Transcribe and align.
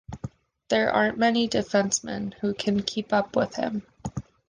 There 0.69 0.91
aren't 0.91 1.19
many 1.19 1.47
defensemen 1.47 2.33
who 2.41 2.55
can 2.55 2.81
keep 2.81 3.13
up 3.13 3.35
with 3.35 3.53
him. 3.53 3.83